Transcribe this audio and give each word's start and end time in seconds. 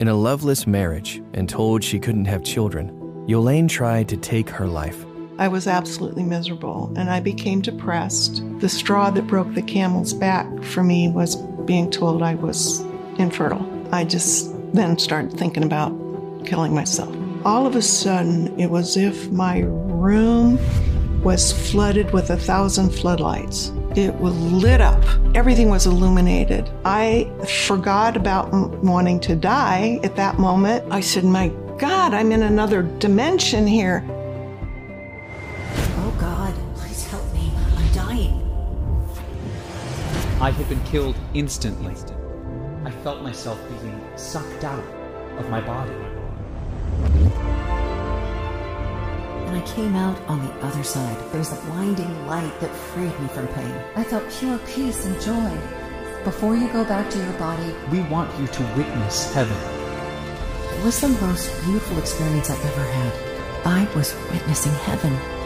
In 0.00 0.06
a 0.06 0.14
loveless 0.14 0.64
marriage 0.64 1.20
and 1.34 1.48
told 1.48 1.82
she 1.82 1.98
couldn't 1.98 2.26
have 2.26 2.44
children, 2.44 3.24
Yolaine 3.26 3.68
tried 3.68 4.08
to 4.10 4.16
take 4.16 4.48
her 4.48 4.68
life. 4.68 5.04
I 5.40 5.48
was 5.48 5.66
absolutely 5.66 6.22
miserable 6.22 6.92
and 6.96 7.10
I 7.10 7.18
became 7.18 7.60
depressed. 7.60 8.44
The 8.60 8.68
straw 8.68 9.10
that 9.10 9.26
broke 9.26 9.52
the 9.54 9.62
camel's 9.62 10.12
back 10.12 10.46
for 10.62 10.84
me 10.84 11.08
was 11.08 11.34
being 11.64 11.90
told 11.90 12.22
I 12.22 12.36
was 12.36 12.78
infertile. 13.18 13.66
I 13.90 14.04
just 14.04 14.54
then 14.72 15.00
started 15.00 15.32
thinking 15.32 15.64
about 15.64 15.90
killing 16.44 16.72
myself. 16.72 17.12
All 17.44 17.66
of 17.66 17.74
a 17.74 17.82
sudden, 17.82 18.56
it 18.56 18.70
was 18.70 18.96
as 18.96 19.02
if 19.02 19.32
my 19.32 19.62
room 19.62 20.60
was 21.24 21.50
flooded 21.72 22.12
with 22.12 22.30
a 22.30 22.36
thousand 22.36 22.90
floodlights. 22.90 23.72
It 23.98 24.14
was 24.14 24.38
lit 24.38 24.80
up. 24.80 25.02
Everything 25.34 25.70
was 25.70 25.86
illuminated. 25.86 26.70
I 26.84 27.28
forgot 27.66 28.16
about 28.16 28.48
wanting 28.84 29.18
to 29.22 29.34
die 29.34 29.98
at 30.04 30.14
that 30.14 30.38
moment. 30.38 30.84
I 30.92 31.00
said, 31.00 31.24
My 31.24 31.48
God, 31.78 32.14
I'm 32.14 32.30
in 32.30 32.44
another 32.44 32.82
dimension 33.00 33.66
here. 33.66 34.04
Oh 35.96 36.16
God, 36.20 36.54
please 36.76 37.08
help 37.08 37.24
me. 37.34 37.50
I'm 37.76 37.92
dying. 37.92 38.40
I 40.40 40.52
had 40.52 40.68
been 40.68 40.84
killed 40.84 41.16
instantly. 41.34 41.96
I 42.84 42.92
felt 43.02 43.20
myself 43.22 43.58
being 43.68 44.00
sucked 44.14 44.62
out 44.62 44.84
of 45.38 45.50
my 45.50 45.60
body. 45.60 47.47
I 49.58 49.60
came 49.62 49.96
out 49.96 50.16
on 50.28 50.38
the 50.46 50.52
other 50.64 50.84
side, 50.84 51.18
there 51.32 51.40
was 51.40 51.50
a 51.50 51.60
blinding 51.66 52.26
light 52.28 52.60
that 52.60 52.70
freed 52.70 53.18
me 53.18 53.26
from 53.26 53.48
pain. 53.48 53.74
I 53.96 54.04
felt 54.04 54.30
pure 54.30 54.56
peace 54.58 55.04
and 55.04 55.20
joy. 55.20 55.50
Before 56.22 56.54
you 56.54 56.68
go 56.68 56.84
back 56.84 57.10
to 57.10 57.18
your 57.18 57.32
body, 57.32 57.74
we 57.90 58.02
want 58.02 58.30
you 58.38 58.46
to 58.46 58.62
witness 58.76 59.34
heaven. 59.34 59.56
It 60.78 60.84
was 60.84 61.00
the 61.00 61.08
most 61.08 61.50
beautiful 61.64 61.98
experience 61.98 62.50
I've 62.50 62.64
ever 62.66 62.84
had. 62.84 63.66
I 63.66 63.94
was 63.96 64.14
witnessing 64.30 64.74
heaven. 64.74 65.37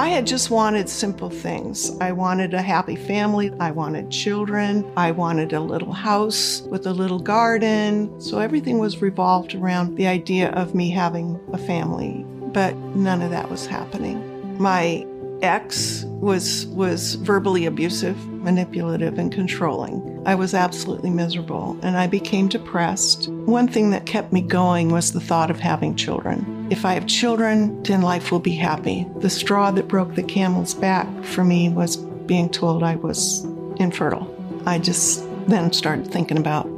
I 0.00 0.08
had 0.08 0.26
just 0.26 0.48
wanted 0.48 0.88
simple 0.88 1.28
things. 1.28 1.94
I 2.00 2.12
wanted 2.12 2.54
a 2.54 2.62
happy 2.62 2.96
family. 2.96 3.52
I 3.60 3.70
wanted 3.70 4.10
children. 4.10 4.90
I 4.96 5.10
wanted 5.10 5.52
a 5.52 5.60
little 5.60 5.92
house 5.92 6.62
with 6.62 6.86
a 6.86 6.94
little 6.94 7.18
garden. 7.18 8.18
So 8.18 8.38
everything 8.38 8.78
was 8.78 9.02
revolved 9.02 9.54
around 9.54 9.98
the 9.98 10.06
idea 10.06 10.52
of 10.52 10.74
me 10.74 10.88
having 10.88 11.38
a 11.52 11.58
family. 11.58 12.24
But 12.50 12.74
none 12.96 13.20
of 13.20 13.28
that 13.32 13.50
was 13.50 13.66
happening. 13.66 14.56
My 14.58 15.06
ex 15.42 16.04
was 16.06 16.64
was 16.68 17.16
verbally 17.16 17.66
abusive, 17.66 18.16
manipulative 18.26 19.18
and 19.18 19.30
controlling. 19.30 20.22
I 20.24 20.34
was 20.34 20.54
absolutely 20.54 21.10
miserable 21.10 21.78
and 21.82 21.98
I 21.98 22.06
became 22.06 22.48
depressed. 22.48 23.28
One 23.28 23.68
thing 23.68 23.90
that 23.90 24.06
kept 24.06 24.32
me 24.32 24.40
going 24.40 24.92
was 24.92 25.12
the 25.12 25.20
thought 25.20 25.50
of 25.50 25.60
having 25.60 25.94
children. 25.94 26.59
If 26.70 26.84
I 26.84 26.94
have 26.94 27.06
children, 27.06 27.82
then 27.82 28.00
life 28.00 28.30
will 28.30 28.38
be 28.38 28.54
happy. 28.54 29.06
The 29.16 29.28
straw 29.28 29.72
that 29.72 29.88
broke 29.88 30.14
the 30.14 30.22
camel's 30.22 30.72
back 30.72 31.08
for 31.24 31.42
me 31.42 31.68
was 31.68 31.96
being 31.96 32.48
told 32.48 32.84
I 32.84 32.94
was 32.94 33.44
infertile. 33.78 34.32
I 34.66 34.78
just 34.78 35.26
then 35.48 35.72
started 35.72 36.06
thinking 36.06 36.38
about 36.38 36.68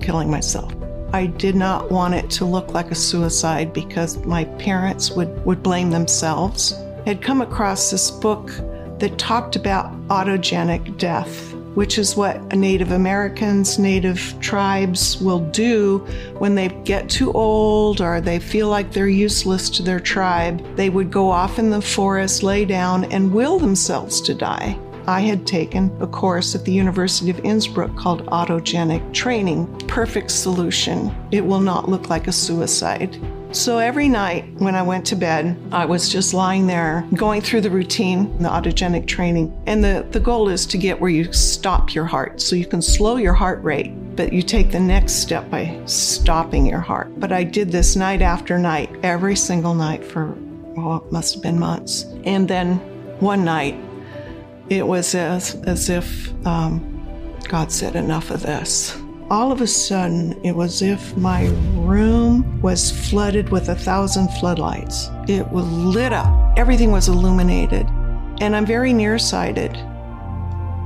killing 0.00 0.30
myself. 0.30 0.74
I 1.12 1.26
did 1.26 1.54
not 1.54 1.90
want 1.90 2.14
it 2.14 2.30
to 2.30 2.46
look 2.46 2.72
like 2.72 2.90
a 2.90 2.94
suicide 2.94 3.74
because 3.74 4.16
my 4.24 4.44
parents 4.44 5.10
would, 5.10 5.44
would 5.44 5.62
blame 5.62 5.90
themselves 5.90 6.74
had 7.04 7.20
come 7.20 7.42
across 7.42 7.90
this 7.90 8.10
book 8.10 8.50
that 9.00 9.18
talked 9.18 9.54
about 9.54 9.92
autogenic 10.08 10.96
death, 10.96 11.51
which 11.74 11.98
is 11.98 12.16
what 12.16 12.54
Native 12.54 12.92
Americans, 12.92 13.78
Native 13.78 14.34
tribes 14.40 15.20
will 15.20 15.40
do 15.50 15.98
when 16.38 16.54
they 16.54 16.68
get 16.84 17.08
too 17.08 17.32
old 17.32 18.00
or 18.00 18.20
they 18.20 18.38
feel 18.38 18.68
like 18.68 18.92
they're 18.92 19.08
useless 19.08 19.70
to 19.70 19.82
their 19.82 20.00
tribe. 20.00 20.62
They 20.76 20.90
would 20.90 21.10
go 21.10 21.30
off 21.30 21.58
in 21.58 21.70
the 21.70 21.82
forest, 21.82 22.42
lay 22.42 22.64
down, 22.64 23.04
and 23.04 23.32
will 23.32 23.58
themselves 23.58 24.20
to 24.22 24.34
die. 24.34 24.78
I 25.06 25.20
had 25.20 25.46
taken 25.46 25.90
a 26.00 26.06
course 26.06 26.54
at 26.54 26.64
the 26.64 26.72
University 26.72 27.30
of 27.30 27.44
Innsbruck 27.44 27.96
called 27.96 28.24
Autogenic 28.26 29.12
Training. 29.12 29.66
Perfect 29.88 30.30
solution. 30.30 31.12
It 31.32 31.44
will 31.44 31.60
not 31.60 31.88
look 31.88 32.08
like 32.08 32.28
a 32.28 32.32
suicide. 32.32 33.18
So 33.52 33.78
every 33.78 34.08
night 34.08 34.46
when 34.54 34.74
I 34.74 34.80
went 34.80 35.04
to 35.08 35.16
bed, 35.16 35.58
I 35.72 35.84
was 35.84 36.08
just 36.08 36.32
lying 36.32 36.66
there 36.66 37.06
going 37.14 37.42
through 37.42 37.60
the 37.60 37.70
routine, 37.70 38.38
the 38.38 38.48
autogenic 38.48 39.06
training. 39.06 39.54
And 39.66 39.84
the, 39.84 40.06
the 40.10 40.20
goal 40.20 40.48
is 40.48 40.64
to 40.66 40.78
get 40.78 40.98
where 40.98 41.10
you 41.10 41.30
stop 41.34 41.94
your 41.94 42.06
heart. 42.06 42.40
So 42.40 42.56
you 42.56 42.64
can 42.64 42.80
slow 42.80 43.16
your 43.16 43.34
heart 43.34 43.62
rate, 43.62 43.92
but 44.16 44.32
you 44.32 44.40
take 44.40 44.70
the 44.70 44.80
next 44.80 45.16
step 45.16 45.50
by 45.50 45.78
stopping 45.84 46.64
your 46.64 46.80
heart. 46.80 47.20
But 47.20 47.30
I 47.30 47.44
did 47.44 47.70
this 47.70 47.94
night 47.94 48.22
after 48.22 48.58
night, 48.58 48.88
every 49.02 49.36
single 49.36 49.74
night 49.74 50.02
for, 50.02 50.34
well, 50.74 51.04
it 51.04 51.12
must 51.12 51.34
have 51.34 51.42
been 51.42 51.58
months. 51.58 52.04
And 52.24 52.48
then 52.48 52.76
one 53.20 53.44
night, 53.44 53.78
it 54.70 54.86
was 54.86 55.14
as, 55.14 55.56
as 55.66 55.90
if 55.90 56.32
um, 56.46 57.38
God 57.48 57.70
said, 57.70 57.96
enough 57.96 58.30
of 58.30 58.40
this 58.40 58.98
all 59.32 59.50
of 59.50 59.62
a 59.62 59.66
sudden, 59.66 60.38
it 60.44 60.54
was 60.54 60.82
as 60.82 60.90
if 60.90 61.16
my 61.16 61.46
room 61.72 62.60
was 62.60 62.90
flooded 63.08 63.48
with 63.48 63.70
a 63.70 63.74
thousand 63.74 64.28
floodlights. 64.32 65.08
It 65.26 65.48
was 65.48 65.64
lit 65.64 66.12
up, 66.12 66.58
everything 66.58 66.90
was 66.90 67.08
illuminated. 67.08 67.86
And 68.42 68.54
I'm 68.54 68.66
very 68.66 68.92
nearsighted 68.92 69.74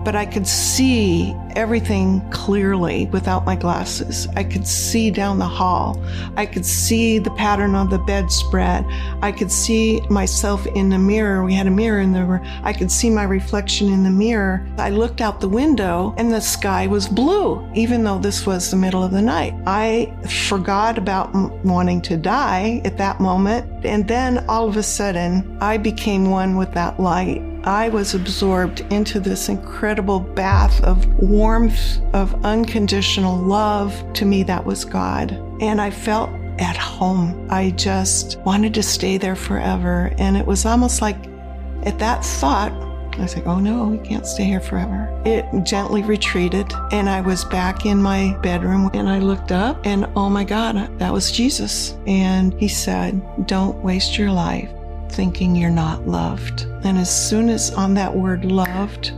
but 0.07 0.15
I 0.15 0.25
could 0.25 0.47
see 0.47 1.35
everything 1.57 2.21
clearly 2.31 3.07
without 3.07 3.45
my 3.45 3.57
glasses. 3.57 4.29
I 4.37 4.45
could 4.45 4.65
see 4.65 5.11
down 5.11 5.41
the 5.41 5.47
hall. 5.47 6.01
I 6.37 6.47
could 6.47 6.65
see 6.65 7.19
the 7.19 7.33
pattern 7.33 7.75
on 7.75 7.89
the 7.89 7.99
bedspread. 7.99 8.87
I 9.21 9.33
could 9.33 9.51
see 9.51 10.01
myself 10.09 10.65
in 10.65 10.91
the 10.91 10.99
mirror. 10.99 11.43
We 11.43 11.55
had 11.55 11.67
a 11.67 11.73
mirror 11.73 11.99
in 11.99 12.13
there. 12.13 12.41
I 12.63 12.73
could 12.73 12.93
see 12.93 13.11
my 13.11 13.25
reflection 13.25 13.93
in 13.93 14.05
the 14.05 14.11
mirror. 14.11 14.65
I 14.79 14.91
looked 14.91 15.21
out 15.21 15.41
the 15.41 15.49
window 15.49 16.15
and 16.19 16.33
the 16.33 16.41
sky 16.41 16.87
was 16.87 17.09
blue, 17.09 17.69
even 17.75 18.05
though 18.05 18.21
this 18.21 18.47
was 18.47 18.71
the 18.71 18.77
middle 18.77 19.03
of 19.03 19.11
the 19.11 19.23
night. 19.23 19.55
I 19.67 20.15
forgot 20.47 20.99
about 20.99 21.35
wanting 21.65 22.01
to 22.03 22.17
die 22.17 22.81
at 22.85 22.97
that 22.99 23.19
moment. 23.19 23.85
And 23.85 24.07
then 24.07 24.45
all 24.49 24.69
of 24.69 24.77
a 24.77 24.85
sudden, 24.85 25.59
I 25.61 25.79
became 25.79 26.31
one 26.31 26.57
with 26.57 26.73
that 26.75 27.01
light. 27.01 27.43
I 27.67 27.89
was 27.89 28.15
absorbed 28.15 28.81
into 28.93 29.19
this 29.19 29.49
incredible 29.49 30.21
bath 30.21 30.81
of 30.85 31.05
warmth, 31.19 32.01
of 32.15 32.45
unconditional 32.45 33.37
love. 33.37 34.13
To 34.15 34.25
me, 34.25 34.45
that 34.45 34.65
was 34.65 34.85
God. 34.85 35.33
And 35.61 35.81
I 35.81 35.91
felt 35.91 36.31
at 36.61 36.77
home. 36.77 37.49
I 37.51 37.71
just 37.71 38.39
wanted 38.41 38.73
to 38.75 38.85
stay 38.85 39.19
there 39.19 39.35
forever. 39.35 40.13
And 40.19 40.37
it 40.37 40.47
was 40.47 40.65
almost 40.65 41.03
like 41.03 41.17
at 41.83 41.99
that 41.99 42.25
thought, 42.25 42.71
I 43.19 43.23
was 43.23 43.35
like, 43.35 43.47
oh 43.47 43.59
no, 43.59 43.89
we 43.89 43.99
can't 43.99 44.27
stay 44.27 44.45
here 44.45 44.61
forever. 44.61 45.11
It 45.25 45.47
gently 45.65 46.03
retreated, 46.03 46.71
and 46.93 47.09
I 47.09 47.23
was 47.23 47.47
back 47.47 47.87
in 47.87 48.01
my 48.01 48.37
bedroom, 48.43 48.91
and 48.93 49.09
I 49.09 49.21
looked 49.21 49.53
up, 49.53 49.87
and 49.87 50.07
oh 50.15 50.29
my 50.29 50.45
God, 50.45 50.99
that 50.99 51.13
was 51.13 51.33
Jesus. 51.33 51.97
And 52.07 52.53
he 52.61 52.69
said, 52.69 53.47
Don't 53.47 53.83
waste 53.83 54.19
your 54.19 54.31
life 54.31 54.71
thinking 55.11 55.57
you're 55.57 55.71
not 55.71 56.07
loved. 56.07 56.63
And 56.85 56.99
as 56.99 57.29
soon 57.29 57.49
as 57.49 57.73
on 57.73 57.95
that 57.95 58.15
word 58.15 58.45
loved, 58.45 59.13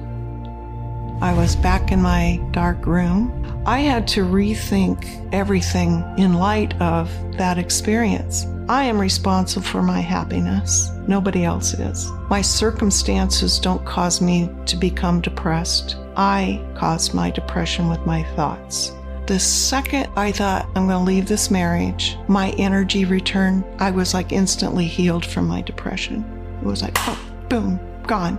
I 1.21 1.35
was 1.35 1.57
back 1.57 1.91
in 1.91 2.01
my 2.01 2.41
dark 2.53 2.87
room. 2.87 3.63
I 3.67 3.81
had 3.81 4.07
to 4.09 4.25
rethink 4.25 5.29
everything 5.33 6.05
in 6.17 6.35
light 6.35 6.81
of 6.81 7.11
that 7.37 7.59
experience. 7.59 8.47
I 8.69 8.85
am 8.85 9.01
responsible 9.01 9.67
for 9.67 9.83
my 9.83 10.01
happiness. 10.01 10.91
Nobody 11.07 11.45
else 11.45 11.75
is. 11.75 12.11
My 12.29 12.43
circumstances 12.43 13.59
don't 13.59 13.85
cause 13.85 14.21
me 14.21 14.51
to 14.67 14.77
become 14.77 15.21
depressed. 15.21 15.97
I 16.17 16.65
cause 16.75 17.15
my 17.15 17.31
depression 17.31 17.89
with 17.89 18.05
my 18.07 18.23
thoughts. 18.35 18.93
The 19.29 19.39
second 19.39 20.07
I 20.17 20.33
thought 20.33 20.65
I'm 20.75 20.87
going 20.87 21.05
to 21.05 21.05
leave 21.05 21.29
this 21.29 21.51
marriage, 21.51 22.17
my 22.29 22.49
energy 22.53 23.05
returned. 23.05 23.63
I 23.79 23.91
was 23.91 24.15
like 24.15 24.33
instantly 24.33 24.87
healed 24.87 25.23
from 25.23 25.47
my 25.47 25.61
depression. 25.61 26.25
It 26.63 26.65
was 26.65 26.81
like, 26.81 26.97
oh, 27.01 27.21
boom, 27.51 27.79
gone. 28.07 28.37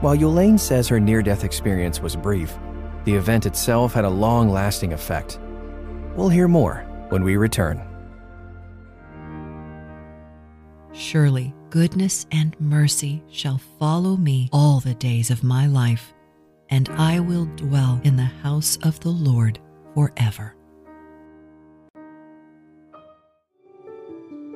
While 0.00 0.16
Yolaine 0.16 0.58
says 0.58 0.88
her 0.88 0.98
near 0.98 1.20
death 1.20 1.44
experience 1.44 2.00
was 2.00 2.16
brief, 2.16 2.56
the 3.04 3.12
event 3.12 3.44
itself 3.44 3.92
had 3.92 4.06
a 4.06 4.08
long 4.08 4.48
lasting 4.48 4.94
effect. 4.94 5.38
We'll 6.16 6.30
hear 6.30 6.48
more 6.48 6.76
when 7.10 7.24
we 7.24 7.36
return. 7.36 7.82
Surely 10.94 11.52
goodness 11.68 12.24
and 12.32 12.58
mercy 12.58 13.22
shall 13.30 13.60
follow 13.78 14.16
me 14.16 14.48
all 14.50 14.80
the 14.80 14.94
days 14.94 15.30
of 15.30 15.44
my 15.44 15.66
life, 15.66 16.14
and 16.70 16.88
I 16.88 17.20
will 17.20 17.44
dwell 17.56 18.00
in 18.02 18.16
the 18.16 18.22
house 18.22 18.78
of 18.82 18.98
the 19.00 19.10
Lord 19.10 19.60
forever. 19.94 20.54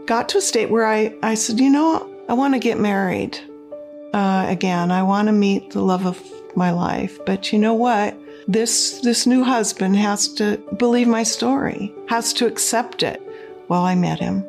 Got 0.06 0.28
to 0.30 0.38
a 0.38 0.40
state 0.40 0.70
where 0.70 0.86
I, 0.86 1.14
I 1.22 1.34
said, 1.34 1.58
you 1.58 1.70
know, 1.70 2.08
I 2.28 2.34
want 2.34 2.54
to 2.54 2.60
get 2.60 2.78
married 2.78 3.38
uh, 4.14 4.46
again. 4.48 4.90
I 4.90 5.02
want 5.02 5.26
to 5.26 5.32
meet 5.32 5.70
the 5.70 5.82
love 5.82 6.06
of 6.06 6.22
my 6.56 6.70
life. 6.70 7.18
But 7.26 7.52
you 7.52 7.58
know 7.58 7.74
what? 7.74 8.16
this 8.48 9.00
this 9.00 9.26
new 9.26 9.42
husband 9.42 9.96
has 9.96 10.28
to 10.34 10.58
believe 10.78 11.08
my 11.08 11.22
story, 11.22 11.92
has 12.08 12.32
to 12.34 12.46
accept 12.46 13.02
it. 13.02 13.20
Well, 13.68 13.82
I 13.82 13.94
met 13.94 14.20
him. 14.20 14.44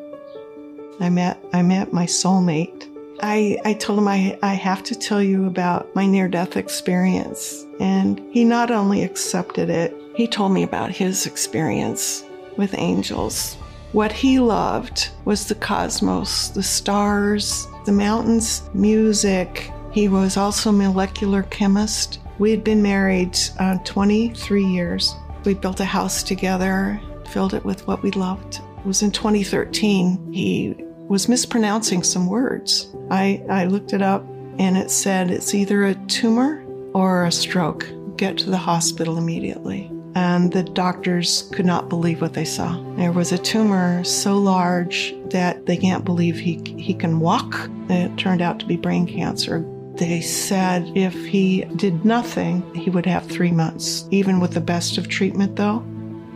I 1.00 1.10
met 1.10 1.44
I 1.54 1.62
met 1.62 1.94
my 1.94 2.06
soulmate. 2.06 2.86
I, 3.20 3.58
I 3.66 3.74
told 3.74 3.98
him 3.98 4.08
I, 4.08 4.38
I 4.44 4.54
have 4.54 4.84
to 4.84 4.96
tell 4.96 5.24
you 5.24 5.48
about 5.48 5.96
my 5.96 6.06
near 6.06 6.28
death 6.28 6.56
experience. 6.56 7.66
And 7.80 8.22
he 8.32 8.44
not 8.44 8.70
only 8.70 9.02
accepted 9.02 9.72
it, 9.72 9.92
he 10.18 10.28
told 10.28 10.52
me 10.52 10.64
about 10.64 10.90
his 10.90 11.28
experience 11.28 12.24
with 12.58 12.74
angels. 12.76 13.54
What 13.92 14.12
he 14.12 14.40
loved 14.40 15.12
was 15.26 15.46
the 15.46 15.54
cosmos, 15.54 16.50
the 16.50 16.64
stars, 16.64 17.68
the 17.86 17.92
mountains, 17.92 18.68
music. 18.74 19.72
He 19.92 20.08
was 20.08 20.36
also 20.36 20.72
a 20.72 20.74
molecular 20.74 21.44
chemist. 21.44 22.20
We 22.40 22.50
had 22.50 22.64
been 22.64 22.82
married 22.82 23.38
uh, 23.60 23.78
23 23.84 24.66
years. 24.66 25.14
We 25.46 25.54
built 25.54 25.82
a 25.82 25.86
house 25.86 26.24
together, 26.24 27.00
filled 27.28 27.54
it 27.54 27.64
with 27.64 27.86
what 27.86 28.02
we 28.02 28.10
loved. 28.10 28.56
It 28.56 28.86
was 28.88 29.04
in 29.04 29.12
2013. 29.12 30.34
He 30.34 30.76
was 31.08 31.30
mispronouncing 31.30 32.02
some 32.02 32.26
words. 32.26 32.88
I, 33.12 33.44
I 33.52 33.66
looked 33.66 33.94
it 33.94 34.02
up 34.02 34.26
and 34.58 34.78
it 34.78 34.90
said 34.90 35.30
it's 35.30 35.54
either 35.54 35.86
a 35.86 35.94
tumor 36.08 36.66
or 36.96 37.26
a 37.26 37.32
stroke. 37.32 37.88
Get 38.16 38.40
to 38.40 38.50
the 38.50 38.58
hospital 38.58 39.20
immediately. 39.20 39.92
And 40.18 40.52
the 40.52 40.64
doctors 40.64 41.48
could 41.54 41.68
not 41.68 41.90
believe 41.90 42.22
what 42.22 42.34
they 42.34 42.44
saw. 42.44 42.82
There 42.96 43.12
was 43.12 43.32
a 43.32 43.38
tumor 43.38 44.04
so 44.04 44.36
large 44.36 45.14
that 45.26 45.68
they 45.68 45.78
can't 45.78 46.04
believe 46.04 46.40
he, 46.40 46.56
he 46.76 46.96
can 46.96 47.20
walk. 47.20 47.70
It 47.88 48.18
turned 48.18 48.42
out 48.42 48.60
to 48.60 48.66
be 48.66 48.78
brain 48.78 49.06
cancer. 49.06 49.64
They 49.94 50.22
said 50.22 50.92
if 50.96 51.14
he 51.14 51.66
did 51.76 52.04
nothing, 52.04 52.64
he 52.74 52.90
would 52.90 53.06
have 53.06 53.28
three 53.28 53.52
months. 53.52 54.08
Even 54.10 54.40
with 54.40 54.56
the 54.56 54.60
best 54.60 54.98
of 54.98 55.08
treatment, 55.08 55.56
though, 55.56 55.86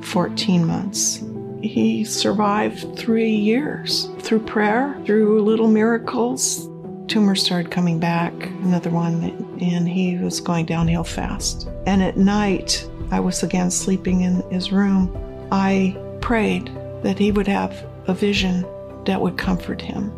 14 0.01 0.63
months. 0.63 1.24
He 1.63 2.04
survived 2.04 2.95
three 3.00 3.36
years 3.36 4.10
through 4.19 4.42
prayer, 4.42 4.95
through 5.07 5.42
little 5.42 5.68
miracles. 5.68 6.68
Tumor 7.11 7.35
started 7.35 7.69
coming 7.71 7.99
back, 7.99 8.31
another 8.63 8.89
one, 8.89 9.21
and 9.59 9.85
he 9.85 10.15
was 10.15 10.39
going 10.39 10.65
downhill 10.65 11.03
fast. 11.03 11.67
And 11.85 12.01
at 12.01 12.15
night, 12.15 12.89
I 13.11 13.19
was 13.19 13.43
again 13.43 13.69
sleeping 13.69 14.21
in 14.21 14.49
his 14.49 14.71
room. 14.71 15.13
I 15.51 15.97
prayed 16.21 16.71
that 17.03 17.19
he 17.19 17.33
would 17.33 17.49
have 17.49 17.85
a 18.07 18.13
vision 18.13 18.65
that 19.03 19.19
would 19.19 19.37
comfort 19.37 19.81
him. 19.81 20.09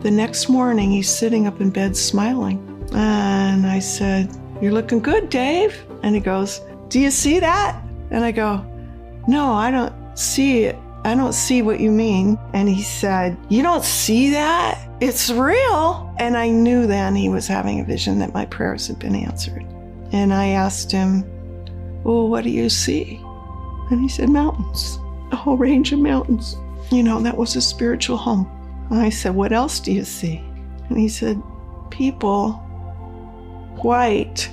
The 0.00 0.10
next 0.10 0.48
morning, 0.48 0.90
he's 0.90 1.08
sitting 1.08 1.46
up 1.46 1.60
in 1.60 1.70
bed 1.70 1.96
smiling. 1.96 2.58
And 2.92 3.64
I 3.64 3.78
said, 3.78 4.28
You're 4.60 4.72
looking 4.72 4.98
good, 4.98 5.30
Dave. 5.30 5.86
And 6.02 6.16
he 6.16 6.20
goes, 6.20 6.62
Do 6.88 6.98
you 6.98 7.12
see 7.12 7.38
that? 7.38 7.80
And 8.10 8.24
I 8.24 8.32
go, 8.32 8.56
No, 9.28 9.52
I 9.52 9.70
don't 9.70 9.94
see 10.18 10.64
it. 10.64 10.76
I 11.04 11.14
don't 11.14 11.34
see 11.34 11.60
what 11.60 11.80
you 11.80 11.90
mean. 11.90 12.38
And 12.54 12.68
he 12.68 12.82
said, 12.82 13.36
You 13.50 13.62
don't 13.62 13.84
see 13.84 14.30
that? 14.30 14.88
It's 15.00 15.30
real. 15.30 16.14
And 16.18 16.36
I 16.36 16.48
knew 16.48 16.86
then 16.86 17.14
he 17.14 17.28
was 17.28 17.46
having 17.46 17.80
a 17.80 17.84
vision 17.84 18.18
that 18.20 18.32
my 18.32 18.46
prayers 18.46 18.86
had 18.86 18.98
been 18.98 19.14
answered. 19.14 19.66
And 20.12 20.32
I 20.32 20.48
asked 20.48 20.90
him, 20.90 21.24
Well, 22.04 22.28
what 22.28 22.44
do 22.44 22.50
you 22.50 22.70
see? 22.70 23.20
And 23.90 24.00
he 24.00 24.08
said, 24.08 24.30
Mountains, 24.30 24.98
a 25.30 25.36
whole 25.36 25.58
range 25.58 25.92
of 25.92 25.98
mountains. 25.98 26.56
You 26.90 27.02
know, 27.02 27.20
that 27.20 27.36
was 27.36 27.54
a 27.54 27.60
spiritual 27.60 28.16
home. 28.16 28.50
And 28.90 29.00
I 29.00 29.10
said, 29.10 29.34
What 29.34 29.52
else 29.52 29.80
do 29.80 29.92
you 29.92 30.04
see? 30.04 30.38
And 30.88 30.98
he 30.98 31.08
said, 31.08 31.42
People, 31.90 32.52
white. 33.82 34.50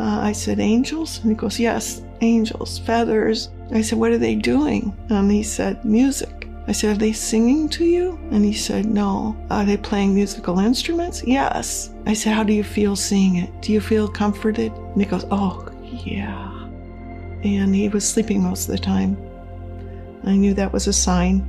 Uh, 0.00 0.20
I 0.20 0.32
said, 0.32 0.58
Angels? 0.58 1.20
And 1.20 1.30
he 1.30 1.36
goes, 1.36 1.60
Yes, 1.60 2.02
angels, 2.22 2.78
feathers. 2.78 3.50
I 3.72 3.82
said, 3.82 3.98
What 3.98 4.12
are 4.12 4.18
they 4.18 4.34
doing? 4.34 4.96
And 5.10 5.30
he 5.30 5.42
said, 5.42 5.84
Music. 5.84 6.48
I 6.66 6.72
said, 6.72 6.96
Are 6.96 6.98
they 6.98 7.12
singing 7.12 7.68
to 7.70 7.84
you? 7.84 8.18
And 8.30 8.44
he 8.44 8.52
said, 8.52 8.86
No. 8.86 9.36
Are 9.50 9.64
they 9.64 9.76
playing 9.76 10.14
musical 10.14 10.58
instruments? 10.58 11.22
Yes. 11.24 11.90
I 12.06 12.14
said, 12.14 12.34
How 12.34 12.44
do 12.44 12.52
you 12.52 12.64
feel 12.64 12.96
seeing 12.96 13.36
it? 13.36 13.50
Do 13.60 13.72
you 13.72 13.80
feel 13.80 14.08
comforted? 14.08 14.72
And 14.72 15.02
he 15.02 15.08
goes, 15.08 15.26
Oh, 15.30 15.68
yeah. 15.82 16.48
And 17.42 17.74
he 17.74 17.88
was 17.88 18.08
sleeping 18.08 18.42
most 18.42 18.68
of 18.68 18.72
the 18.72 18.78
time. 18.78 19.16
I 20.24 20.36
knew 20.36 20.54
that 20.54 20.72
was 20.72 20.86
a 20.86 20.92
sign 20.92 21.48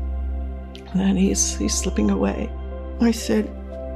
that 0.96 1.16
he's, 1.16 1.56
he's 1.58 1.76
slipping 1.76 2.10
away. 2.10 2.52
I 3.02 3.12
said, 3.12 3.50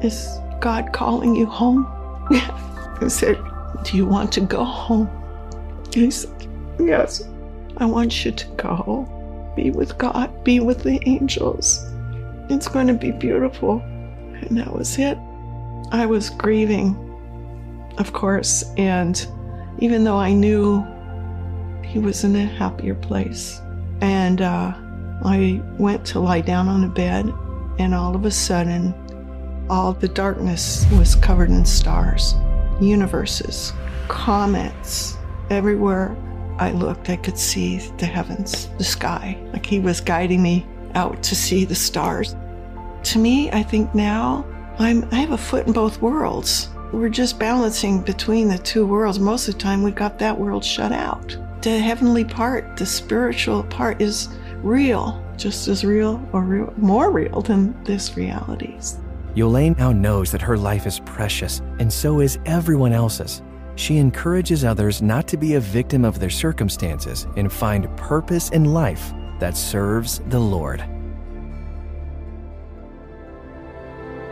Is 0.04 0.28
God 0.60 0.94
calling 0.94 1.36
you 1.36 1.46
home? 1.46 1.88
I 2.30 3.08
said, 3.08 3.38
Do 3.84 3.98
you 3.98 4.06
want 4.06 4.32
to 4.34 4.42
go 4.42 4.64
home? 4.64 5.10
He 5.94 6.12
said, 6.12 6.47
Yes. 6.80 7.24
I 7.78 7.86
want 7.86 8.26
you 8.26 8.32
to 8.32 8.48
go. 8.56 9.54
Be 9.56 9.72
with 9.72 9.98
God, 9.98 10.44
be 10.44 10.60
with 10.60 10.84
the 10.84 11.00
angels. 11.08 11.84
It's 12.50 12.68
going 12.68 12.88
to 12.88 12.94
be 12.94 13.12
beautiful. 13.12 13.80
And 13.80 14.58
that 14.58 14.74
was 14.74 14.98
it. 14.98 15.18
I 15.92 16.06
was 16.06 16.30
grieving, 16.30 16.96
of 17.98 18.14
course, 18.14 18.64
and 18.78 19.26
even 19.80 20.04
though 20.04 20.18
I 20.18 20.34
knew 20.34 20.86
he 21.84 22.00
was 22.00 22.24
in 22.24 22.36
a 22.36 22.46
happier 22.46 22.96
place, 22.96 23.62
and 24.02 24.42
uh, 24.42 24.74
I 25.24 25.62
went 25.80 26.06
to 26.08 26.20
lie 26.20 26.42
down 26.42 26.68
on 26.68 26.84
a 26.84 26.90
bed, 26.90 27.34
and 27.80 27.96
all 27.96 28.16
of 28.16 28.26
a 28.26 28.32
sudden, 28.32 28.94
all 29.70 29.94
the 29.94 30.08
darkness 30.08 30.86
was 30.98 31.16
covered 31.16 31.50
in 31.50 31.66
stars, 31.66 32.36
universes, 32.82 33.74
comets, 34.08 35.18
everywhere 35.50 36.16
I 36.60 36.72
looked, 36.72 37.10
I 37.10 37.16
could 37.18 37.38
see 37.38 37.78
the 37.98 38.06
heavens, 38.06 38.70
the 38.78 38.84
sky, 38.84 39.38
like 39.54 39.66
he 39.66 39.80
was 39.80 40.02
guiding 40.02 40.42
me 40.42 40.66
out 40.96 41.22
to 41.24 41.36
see 41.36 41.66
the 41.66 41.76
stars. 41.76 42.36
To 43.04 43.20
me, 43.20 43.52
I 43.52 43.64
think 43.64 43.94
now 43.94 44.46
I'm, 44.80 45.08
I 45.12 45.16
have 45.16 45.32
a 45.32 45.38
foot 45.38 45.68
in 45.68 45.74
both 45.74 46.02
worlds. 46.02 46.70
We're 46.92 47.10
just 47.10 47.38
balancing 47.38 48.02
between 48.02 48.48
the 48.48 48.58
two 48.58 48.86
worlds. 48.86 49.20
Most 49.20 49.48
of 49.48 49.56
the 49.56 49.60
time, 49.60 49.84
we've 49.84 49.94
got 49.94 50.20
that 50.20 50.38
world 50.38 50.64
shut 50.64 50.92
out. 50.92 51.38
The 51.62 51.80
heavenly 51.80 52.24
part, 52.24 52.78
the 52.78 52.86
spiritual 52.86 53.64
part, 53.64 54.02
is 54.02 54.30
real, 54.64 55.24
just 55.38 55.68
as 55.68 55.84
real 55.84 56.26
or 56.32 56.42
real, 56.42 56.74
more 56.78 57.12
real 57.12 57.42
than 57.42 57.82
this 57.84 58.16
reality. 58.16 58.80
Yolaine 59.36 59.78
now 59.78 59.92
knows 59.92 60.32
that 60.32 60.42
her 60.42 60.58
life 60.58 60.88
is 60.88 61.00
precious, 61.02 61.62
and 61.80 61.92
so 61.92 62.22
is 62.22 62.40
everyone 62.46 62.94
else's. 62.94 63.44
She 63.78 63.98
encourages 63.98 64.66
others 64.66 65.04
not 65.04 65.28
to 65.28 65.38
be 65.38 65.54
a 65.54 65.60
victim 65.60 66.04
of 66.04 66.20
their 66.20 66.32
circumstances 66.32 67.28
and 67.38 67.54
find 67.54 67.96
purpose 67.96 68.50
in 68.50 68.66
life 68.66 69.14
that 69.40 69.56
serves 69.56 70.20
the 70.30 70.40
Lord. 70.40 70.84